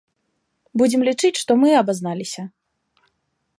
[0.81, 2.43] Будзем лічыць, што мы абазналіся.